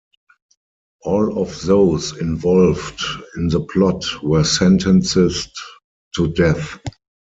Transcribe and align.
All 1.03 1.39
of 1.39 1.61
those 1.61 2.17
involved 2.19 3.03
in 3.37 3.49
the 3.49 3.59
plot 3.59 4.03
were 4.23 4.43
sentenced 4.43 5.51
to 6.15 6.29
death. 6.33 6.79